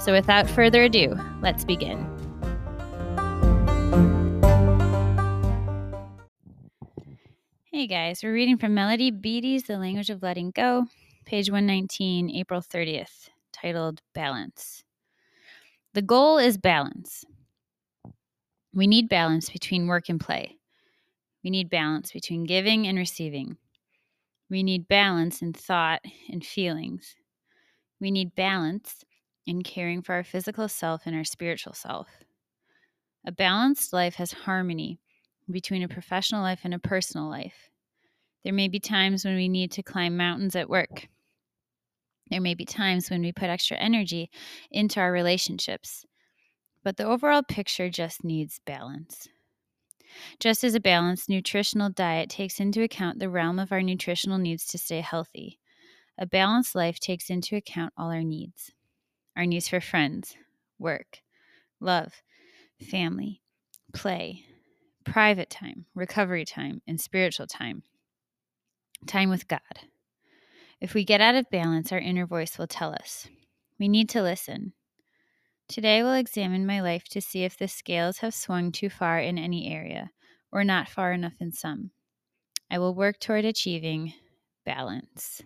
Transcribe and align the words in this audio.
So 0.00 0.12
without 0.12 0.48
further 0.48 0.84
ado, 0.84 1.14
let's 1.42 1.62
begin. 1.62 1.98
Hey 7.64 7.86
guys, 7.86 8.22
we're 8.22 8.32
reading 8.32 8.56
from 8.56 8.72
Melody 8.72 9.10
Beattie's 9.10 9.64
The 9.64 9.76
Language 9.76 10.08
of 10.08 10.22
Letting 10.22 10.52
Go, 10.52 10.86
page 11.26 11.50
119, 11.50 12.30
April 12.30 12.62
30th, 12.62 13.28
titled 13.52 14.00
Balance. 14.14 14.84
The 15.92 16.02
goal 16.02 16.38
is 16.38 16.56
balance. 16.56 17.26
We 18.72 18.86
need 18.86 19.10
balance 19.10 19.50
between 19.50 19.86
work 19.86 20.08
and 20.08 20.18
play. 20.18 20.56
We 21.44 21.50
need 21.50 21.68
balance 21.68 22.10
between 22.10 22.44
giving 22.44 22.86
and 22.86 22.96
receiving. 22.96 23.58
We 24.48 24.62
need 24.62 24.88
balance 24.88 25.42
in 25.42 25.52
thought 25.52 26.00
and 26.30 26.42
feelings. 26.42 27.16
We 28.00 28.10
need 28.10 28.34
balance 28.34 29.04
in 29.50 29.62
caring 29.62 30.00
for 30.00 30.14
our 30.14 30.22
physical 30.22 30.68
self 30.68 31.02
and 31.06 31.16
our 31.16 31.24
spiritual 31.24 31.74
self. 31.74 32.06
A 33.26 33.32
balanced 33.32 33.92
life 33.92 34.14
has 34.14 34.32
harmony 34.32 35.00
between 35.50 35.82
a 35.82 35.88
professional 35.88 36.40
life 36.40 36.60
and 36.62 36.72
a 36.72 36.78
personal 36.78 37.28
life. 37.28 37.68
There 38.44 38.52
may 38.52 38.68
be 38.68 38.78
times 38.78 39.24
when 39.24 39.34
we 39.34 39.48
need 39.48 39.72
to 39.72 39.82
climb 39.82 40.16
mountains 40.16 40.54
at 40.54 40.70
work. 40.70 41.08
There 42.30 42.40
may 42.40 42.54
be 42.54 42.64
times 42.64 43.10
when 43.10 43.22
we 43.22 43.32
put 43.32 43.50
extra 43.50 43.76
energy 43.76 44.30
into 44.70 45.00
our 45.00 45.10
relationships. 45.10 46.06
But 46.84 46.96
the 46.96 47.04
overall 47.04 47.42
picture 47.42 47.90
just 47.90 48.22
needs 48.22 48.60
balance. 48.64 49.28
Just 50.38 50.62
as 50.62 50.76
a 50.76 50.80
balanced 50.80 51.28
nutritional 51.28 51.90
diet 51.90 52.30
takes 52.30 52.60
into 52.60 52.82
account 52.84 53.18
the 53.18 53.28
realm 53.28 53.58
of 53.58 53.72
our 53.72 53.82
nutritional 53.82 54.38
needs 54.38 54.64
to 54.68 54.78
stay 54.78 55.00
healthy, 55.00 55.58
a 56.16 56.24
balanced 56.24 56.76
life 56.76 57.00
takes 57.00 57.30
into 57.30 57.56
account 57.56 57.92
all 57.96 58.12
our 58.12 58.22
needs 58.22 58.72
our 59.36 59.46
needs 59.46 59.68
for 59.68 59.80
friends, 59.80 60.36
work, 60.78 61.18
love, 61.80 62.12
family, 62.90 63.42
play, 63.92 64.44
private 65.04 65.50
time, 65.50 65.86
recovery 65.94 66.44
time, 66.44 66.82
and 66.86 67.00
spiritual 67.00 67.46
time. 67.46 67.82
Time 69.06 69.30
with 69.30 69.48
God. 69.48 69.60
If 70.80 70.94
we 70.94 71.04
get 71.04 71.20
out 71.20 71.34
of 71.34 71.50
balance, 71.50 71.92
our 71.92 71.98
inner 71.98 72.26
voice 72.26 72.58
will 72.58 72.66
tell 72.66 72.92
us. 72.92 73.28
We 73.78 73.88
need 73.88 74.08
to 74.10 74.22
listen. 74.22 74.72
Today, 75.68 76.02
we'll 76.02 76.14
examine 76.14 76.66
my 76.66 76.80
life 76.80 77.04
to 77.10 77.20
see 77.20 77.44
if 77.44 77.56
the 77.56 77.68
scales 77.68 78.18
have 78.18 78.34
swung 78.34 78.72
too 78.72 78.90
far 78.90 79.20
in 79.20 79.38
any 79.38 79.72
area 79.72 80.10
or 80.50 80.64
not 80.64 80.88
far 80.88 81.12
enough 81.12 81.34
in 81.40 81.52
some. 81.52 81.90
I 82.70 82.78
will 82.78 82.94
work 82.94 83.20
toward 83.20 83.44
achieving 83.44 84.12
balance 84.64 85.42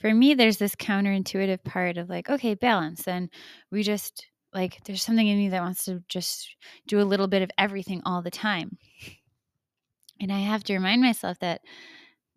for 0.00 0.14
me, 0.14 0.34
there's 0.34 0.58
this 0.58 0.74
counterintuitive 0.76 1.64
part 1.64 1.96
of 1.96 2.08
like, 2.08 2.30
okay, 2.30 2.54
balance. 2.54 3.06
And 3.08 3.30
we 3.70 3.82
just 3.82 4.26
like, 4.54 4.78
there's 4.84 5.02
something 5.02 5.26
in 5.26 5.38
me 5.38 5.48
that 5.50 5.62
wants 5.62 5.84
to 5.84 6.02
just 6.08 6.56
do 6.86 7.00
a 7.00 7.02
little 7.02 7.28
bit 7.28 7.42
of 7.42 7.50
everything 7.58 8.02
all 8.04 8.22
the 8.22 8.30
time. 8.30 8.78
And 10.20 10.32
I 10.32 10.38
have 10.38 10.64
to 10.64 10.74
remind 10.74 11.02
myself 11.02 11.38
that 11.40 11.60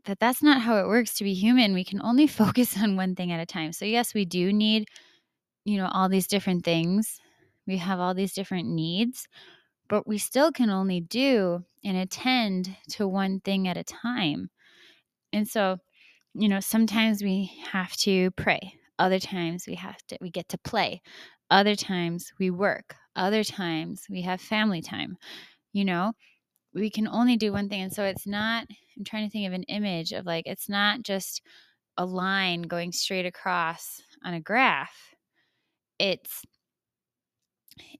that 0.05 0.19
that's 0.19 0.41
not 0.41 0.61
how 0.61 0.77
it 0.77 0.88
works 0.88 1.13
to 1.16 1.23
be 1.23 1.33
human. 1.33 1.73
We 1.73 1.83
can 1.83 2.01
only 2.01 2.27
focus 2.41 2.77
on 2.77 2.95
one 2.95 3.16
thing 3.16 3.31
at 3.31 3.39
a 3.39 3.45
time. 3.45 3.72
So 3.72 3.85
yes, 3.85 4.13
we 4.13 4.25
do 4.25 4.51
need, 4.51 4.88
you 5.63 5.78
know, 5.78 5.89
all 5.93 6.09
these 6.09 6.28
different 6.28 6.66
things. 6.66 7.19
We 7.67 7.78
have 7.78 7.99
all 7.99 8.16
these 8.16 8.33
different 8.33 8.67
needs, 8.67 9.28
but 9.88 10.07
we 10.07 10.17
still 10.17 10.51
can 10.51 10.72
only 10.72 11.01
do 11.01 11.63
and 11.83 11.97
attend 11.97 12.75
to 12.89 13.07
one 13.07 13.39
thing 13.41 13.67
at 13.67 13.78
a 13.78 13.83
time. 13.83 14.49
And 15.31 15.47
so 15.47 15.78
you 16.33 16.47
know, 16.47 16.59
sometimes 16.59 17.23
we 17.23 17.51
have 17.71 17.95
to 17.97 18.31
pray. 18.31 18.73
Other 18.99 19.19
times 19.19 19.65
we 19.67 19.75
have 19.75 19.97
to 20.07 20.17
we 20.21 20.29
get 20.29 20.49
to 20.49 20.57
play. 20.59 21.01
Other 21.49 21.75
times 21.75 22.31
we 22.39 22.49
work. 22.49 22.95
Other 23.15 23.43
times 23.43 24.05
we 24.09 24.21
have 24.21 24.39
family 24.41 24.81
time. 24.81 25.17
You 25.73 25.85
know, 25.85 26.13
we 26.73 26.89
can 26.89 27.07
only 27.07 27.37
do 27.37 27.51
one 27.51 27.69
thing 27.69 27.81
and 27.81 27.93
so 27.93 28.03
it's 28.03 28.27
not 28.27 28.67
I'm 28.97 29.03
trying 29.03 29.27
to 29.27 29.31
think 29.31 29.47
of 29.47 29.53
an 29.53 29.63
image 29.63 30.11
of 30.11 30.25
like 30.25 30.45
it's 30.47 30.69
not 30.69 31.03
just 31.03 31.41
a 31.97 32.05
line 32.05 32.63
going 32.63 32.91
straight 32.91 33.25
across 33.25 34.01
on 34.23 34.33
a 34.33 34.39
graph. 34.41 34.95
It's 35.99 36.43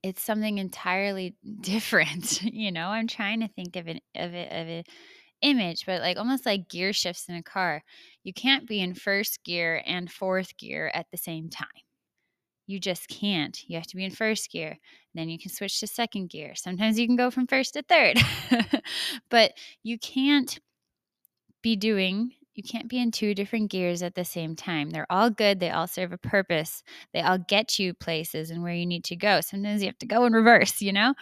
it's 0.02 0.22
something 0.22 0.58
entirely 0.58 1.34
different 1.60 2.42
you 2.42 2.70
know 2.72 2.88
i'm 2.88 3.06
trying 3.06 3.40
to 3.40 3.48
think 3.48 3.76
of 3.76 3.86
an 3.86 4.00
of 4.14 4.34
it 4.34 4.52
of 4.52 4.68
it 4.68 4.86
image, 5.42 5.86
but 5.86 6.00
like 6.00 6.16
almost 6.16 6.46
like 6.46 6.68
gear 6.68 6.92
shifts 6.92 7.28
in 7.28 7.34
a 7.34 7.42
car. 7.42 7.82
You 8.24 8.32
can't 8.32 8.66
be 8.66 8.80
in 8.80 8.94
first 8.94 9.44
gear 9.44 9.82
and 9.86 10.10
fourth 10.10 10.56
gear 10.56 10.90
at 10.94 11.06
the 11.10 11.18
same 11.18 11.50
time. 11.50 11.68
You 12.66 12.78
just 12.78 13.08
can't. 13.08 13.58
You 13.68 13.76
have 13.76 13.86
to 13.88 13.96
be 13.96 14.04
in 14.04 14.12
first 14.12 14.50
gear. 14.50 14.78
Then 15.14 15.28
you 15.28 15.38
can 15.38 15.50
switch 15.50 15.80
to 15.80 15.86
second 15.86 16.30
gear. 16.30 16.54
Sometimes 16.54 16.98
you 16.98 17.06
can 17.06 17.16
go 17.16 17.30
from 17.30 17.46
first 17.46 17.74
to 17.74 17.82
third. 17.82 18.18
but 19.30 19.52
you 19.82 19.98
can't 19.98 20.58
be 21.62 21.76
doing 21.76 22.32
you 22.54 22.62
can't 22.62 22.88
be 22.88 22.98
in 22.98 23.10
two 23.10 23.34
different 23.34 23.70
gears 23.70 24.02
at 24.02 24.14
the 24.14 24.24
same 24.24 24.54
time. 24.54 24.90
They're 24.90 25.10
all 25.10 25.30
good. 25.30 25.58
They 25.58 25.70
all 25.70 25.86
serve 25.86 26.12
a 26.12 26.18
purpose. 26.18 26.82
They 27.14 27.20
all 27.22 27.38
get 27.38 27.78
you 27.78 27.94
places 27.94 28.50
and 28.50 28.62
where 28.62 28.74
you 28.74 28.84
need 28.84 29.04
to 29.04 29.16
go. 29.16 29.40
Sometimes 29.40 29.80
you 29.80 29.88
have 29.88 29.98
to 29.98 30.06
go 30.06 30.26
in 30.26 30.32
reverse, 30.34 30.82
you 30.82 30.92
know? 30.92 31.14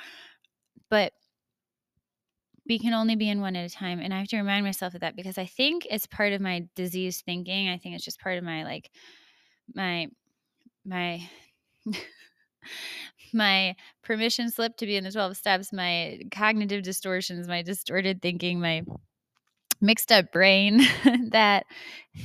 But 0.88 1.12
we 2.70 2.78
can 2.78 2.94
only 2.94 3.16
be 3.16 3.28
in 3.28 3.40
one 3.40 3.56
at 3.56 3.68
a 3.68 3.74
time 3.74 3.98
and 3.98 4.14
i 4.14 4.18
have 4.18 4.28
to 4.28 4.36
remind 4.36 4.64
myself 4.64 4.94
of 4.94 5.00
that 5.00 5.16
because 5.16 5.36
i 5.36 5.44
think 5.44 5.86
it's 5.90 6.06
part 6.06 6.32
of 6.32 6.40
my 6.40 6.64
disease 6.76 7.20
thinking 7.20 7.68
i 7.68 7.76
think 7.76 7.96
it's 7.96 8.04
just 8.04 8.20
part 8.20 8.38
of 8.38 8.44
my 8.44 8.62
like 8.62 8.90
my 9.74 10.06
my 10.86 11.20
my 13.34 13.74
permission 14.04 14.50
slip 14.50 14.76
to 14.76 14.86
be 14.86 14.96
in 14.96 15.02
the 15.02 15.10
12 15.10 15.36
steps 15.36 15.72
my 15.72 16.20
cognitive 16.30 16.84
distortions 16.84 17.48
my 17.48 17.60
distorted 17.60 18.22
thinking 18.22 18.60
my 18.60 18.82
mixed 19.80 20.12
up 20.12 20.30
brain 20.30 20.80
that 21.30 21.64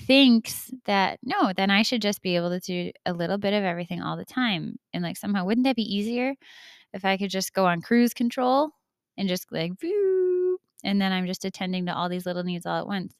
thinks 0.05 0.71
that 0.85 1.17
no 1.23 1.53
then 1.57 1.71
i 1.71 1.81
should 1.81 2.03
just 2.03 2.21
be 2.21 2.35
able 2.35 2.51
to 2.51 2.59
do 2.59 2.91
a 3.07 3.13
little 3.13 3.39
bit 3.39 3.53
of 3.53 3.63
everything 3.63 4.01
all 4.01 4.17
the 4.17 4.25
time. 4.25 4.75
And 4.93 5.01
like 5.01 5.15
somehow 5.17 5.45
wouldn't 5.45 5.63
that 5.63 5.75
be 5.75 5.95
easier 5.95 6.35
if 6.93 7.05
i 7.05 7.17
could 7.17 7.29
just 7.29 7.53
go 7.53 7.65
on 7.65 7.81
cruise 7.81 8.13
control 8.13 8.71
and 9.17 9.29
just 9.29 9.51
like 9.51 9.71
and 10.85 11.01
then 11.01 11.11
I'm 11.11 11.25
just 11.25 11.43
attending 11.43 11.85
to 11.87 11.95
all 11.95 12.07
these 12.07 12.25
little 12.25 12.43
needs 12.43 12.65
all 12.65 12.79
at 12.79 12.87
once. 12.87 13.15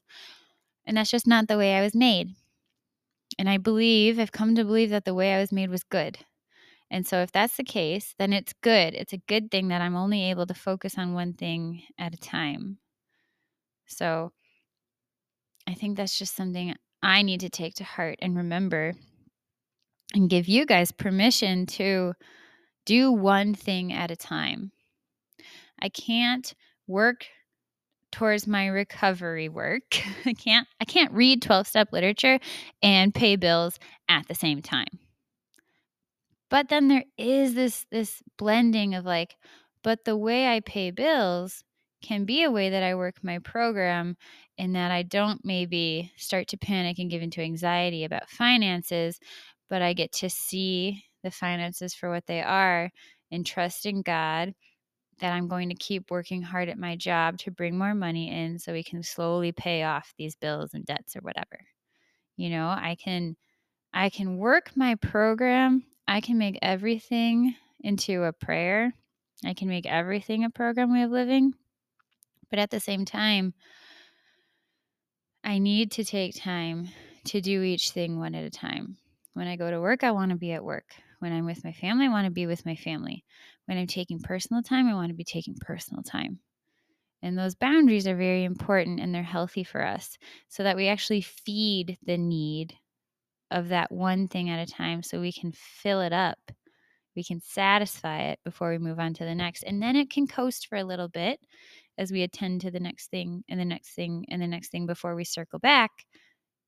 And 0.86 0.96
that's 0.96 1.10
just 1.10 1.26
not 1.26 1.48
the 1.48 1.58
way 1.58 1.74
I 1.74 1.82
was 1.82 1.94
made. 1.94 2.30
And 3.38 3.48
I 3.48 3.58
believe, 3.58 4.18
I've 4.18 4.32
come 4.32 4.54
to 4.54 4.64
believe 4.64 4.90
that 4.90 5.04
the 5.04 5.14
way 5.14 5.34
I 5.34 5.40
was 5.40 5.52
made 5.52 5.68
was 5.68 5.82
good. 5.82 6.18
And 6.90 7.06
so 7.06 7.20
if 7.20 7.32
that's 7.32 7.56
the 7.56 7.64
case, 7.64 8.14
then 8.18 8.32
it's 8.32 8.52
good. 8.62 8.94
It's 8.94 9.12
a 9.12 9.18
good 9.28 9.50
thing 9.50 9.68
that 9.68 9.82
I'm 9.82 9.96
only 9.96 10.30
able 10.30 10.46
to 10.46 10.54
focus 10.54 10.96
on 10.96 11.14
one 11.14 11.32
thing 11.34 11.82
at 11.98 12.14
a 12.14 12.18
time. 12.18 12.78
So 13.86 14.32
I 15.66 15.74
think 15.74 15.96
that's 15.96 16.16
just 16.16 16.36
something 16.36 16.74
I 17.02 17.22
need 17.22 17.40
to 17.40 17.50
take 17.50 17.74
to 17.74 17.84
heart 17.84 18.18
and 18.22 18.36
remember 18.36 18.94
and 20.14 20.30
give 20.30 20.46
you 20.46 20.64
guys 20.64 20.92
permission 20.92 21.66
to 21.66 22.14
do 22.84 23.10
one 23.10 23.52
thing 23.54 23.92
at 23.92 24.12
a 24.12 24.16
time. 24.16 24.70
I 25.82 25.88
can't 25.88 26.54
work 26.86 27.26
towards 28.16 28.46
my 28.46 28.66
recovery 28.66 29.50
work. 29.50 29.82
I 30.24 30.32
can't 30.32 30.66
I 30.80 30.86
can't 30.86 31.12
read 31.12 31.42
12-step 31.42 31.92
literature 31.92 32.38
and 32.82 33.14
pay 33.14 33.36
bills 33.36 33.78
at 34.08 34.26
the 34.26 34.34
same 34.34 34.62
time. 34.62 34.98
But 36.48 36.70
then 36.70 36.88
there 36.88 37.04
is 37.18 37.54
this 37.54 37.84
this 37.90 38.22
blending 38.38 38.94
of 38.94 39.04
like, 39.04 39.36
but 39.84 40.06
the 40.06 40.16
way 40.16 40.48
I 40.48 40.60
pay 40.60 40.90
bills 40.92 41.62
can 42.02 42.24
be 42.24 42.42
a 42.42 42.50
way 42.50 42.70
that 42.70 42.82
I 42.82 42.94
work 42.94 43.16
my 43.22 43.38
program 43.40 44.16
and 44.56 44.74
that 44.76 44.90
I 44.90 45.02
don't 45.02 45.44
maybe 45.44 46.10
start 46.16 46.48
to 46.48 46.56
panic 46.56 46.98
and 46.98 47.10
give 47.10 47.20
into 47.20 47.42
anxiety 47.42 48.04
about 48.04 48.30
finances, 48.30 49.20
but 49.68 49.82
I 49.82 49.92
get 49.92 50.12
to 50.12 50.30
see 50.30 51.04
the 51.22 51.30
finances 51.30 51.92
for 51.94 52.08
what 52.08 52.26
they 52.26 52.40
are 52.40 52.90
and 53.30 53.44
trust 53.44 53.84
in 53.84 54.00
God 54.00 54.54
that 55.20 55.32
I'm 55.32 55.48
going 55.48 55.68
to 55.70 55.74
keep 55.74 56.10
working 56.10 56.42
hard 56.42 56.68
at 56.68 56.78
my 56.78 56.96
job 56.96 57.38
to 57.38 57.50
bring 57.50 57.78
more 57.78 57.94
money 57.94 58.30
in 58.30 58.58
so 58.58 58.72
we 58.72 58.82
can 58.82 59.02
slowly 59.02 59.52
pay 59.52 59.82
off 59.82 60.12
these 60.18 60.36
bills 60.36 60.74
and 60.74 60.84
debts 60.84 61.16
or 61.16 61.20
whatever. 61.20 61.58
You 62.36 62.50
know, 62.50 62.68
I 62.68 62.96
can 63.02 63.36
I 63.94 64.10
can 64.10 64.36
work 64.36 64.72
my 64.76 64.94
program. 64.96 65.84
I 66.06 66.20
can 66.20 66.36
make 66.36 66.58
everything 66.60 67.54
into 67.80 68.24
a 68.24 68.32
prayer. 68.32 68.92
I 69.44 69.54
can 69.54 69.68
make 69.68 69.86
everything 69.86 70.44
a 70.44 70.50
program 70.50 70.92
way 70.92 71.02
of 71.02 71.10
living. 71.10 71.54
But 72.50 72.58
at 72.58 72.70
the 72.70 72.80
same 72.80 73.04
time, 73.04 73.54
I 75.42 75.58
need 75.58 75.92
to 75.92 76.04
take 76.04 76.34
time 76.40 76.88
to 77.26 77.40
do 77.40 77.62
each 77.62 77.90
thing 77.90 78.18
one 78.18 78.34
at 78.34 78.44
a 78.44 78.50
time. 78.50 78.98
When 79.34 79.46
I 79.46 79.56
go 79.56 79.70
to 79.70 79.80
work, 79.80 80.04
I 80.04 80.12
want 80.12 80.30
to 80.30 80.36
be 80.36 80.52
at 80.52 80.64
work. 80.64 80.86
When 81.18 81.32
I'm 81.32 81.46
with 81.46 81.64
my 81.64 81.72
family, 81.72 82.06
I 82.06 82.10
want 82.10 82.26
to 82.26 82.30
be 82.30 82.46
with 82.46 82.66
my 82.66 82.76
family. 82.76 83.24
When 83.66 83.78
I'm 83.78 83.86
taking 83.86 84.20
personal 84.20 84.62
time, 84.62 84.88
I 84.88 84.94
want 84.94 85.08
to 85.08 85.14
be 85.14 85.24
taking 85.24 85.56
personal 85.60 86.02
time. 86.02 86.40
And 87.22 87.38
those 87.38 87.54
boundaries 87.54 88.06
are 88.06 88.16
very 88.16 88.44
important 88.44 89.00
and 89.00 89.14
they're 89.14 89.22
healthy 89.22 89.64
for 89.64 89.84
us 89.84 90.18
so 90.48 90.62
that 90.62 90.76
we 90.76 90.88
actually 90.88 91.22
feed 91.22 91.98
the 92.04 92.18
need 92.18 92.74
of 93.50 93.68
that 93.68 93.90
one 93.90 94.28
thing 94.28 94.50
at 94.50 94.68
a 94.68 94.70
time 94.70 95.02
so 95.02 95.20
we 95.20 95.32
can 95.32 95.52
fill 95.52 96.00
it 96.00 96.12
up. 96.12 96.38
We 97.14 97.24
can 97.24 97.40
satisfy 97.40 98.24
it 98.24 98.38
before 98.44 98.70
we 98.70 98.78
move 98.78 98.98
on 98.98 99.14
to 99.14 99.24
the 99.24 99.34
next. 99.34 99.62
And 99.62 99.82
then 99.82 99.96
it 99.96 100.10
can 100.10 100.26
coast 100.26 100.66
for 100.66 100.76
a 100.76 100.84
little 100.84 101.08
bit 101.08 101.40
as 101.96 102.12
we 102.12 102.22
attend 102.22 102.60
to 102.60 102.70
the 102.70 102.80
next 102.80 103.10
thing 103.10 103.42
and 103.48 103.58
the 103.58 103.64
next 103.64 103.94
thing 103.94 104.26
and 104.28 104.42
the 104.42 104.46
next 104.46 104.70
thing 104.70 104.86
before 104.86 105.14
we 105.14 105.24
circle 105.24 105.58
back 105.58 105.90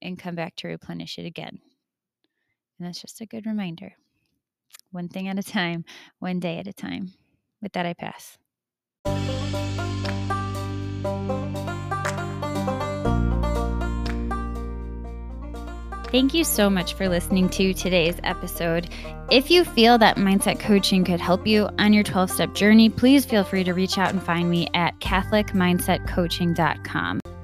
and 0.01 0.19
come 0.19 0.35
back 0.35 0.57
to 0.57 0.69
replenish 0.69 1.19
it 1.19 1.27
again. 1.27 1.59
And 2.79 2.87
that's 2.87 3.03
just 3.03 3.21
a 3.21 3.27
good 3.27 3.45
reminder. 3.45 3.93
One 4.91 5.09
thing 5.09 5.29
at 5.29 5.39
a 5.39 5.43
time, 5.43 5.85
one 6.19 6.41
day 6.41 6.59
at 6.59 6.67
a 6.67 6.73
time. 6.73 7.13
With 7.61 7.73
that, 7.73 7.87
I 7.87 7.95
pass. 7.95 8.39
Thank 16.11 16.33
you 16.33 16.43
so 16.43 16.71
much 16.71 16.95
for 16.95 17.07
listening 17.07 17.51
to 17.51 17.75
today's 17.75 18.17
episode. 18.25 18.89
If 19.31 19.51
you 19.51 19.63
feel 19.63 19.99
that 19.99 20.17
mindset 20.17 20.59
coaching 20.59 21.05
could 21.05 21.21
help 21.21 21.47
you 21.47 21.69
on 21.79 21.93
your 21.93 22.03
12 22.03 22.31
step 22.31 22.55
journey, 22.55 22.89
please 22.89 23.27
feel 23.27 23.45
free 23.45 23.63
to 23.65 23.75
reach 23.75 23.99
out 23.99 24.11
and 24.11 24.23
find 24.23 24.49
me 24.49 24.69
at 24.73 24.99
CatholicMindsetCoaching.com. 25.01 27.21